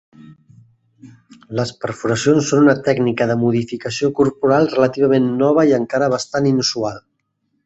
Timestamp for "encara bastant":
5.83-6.51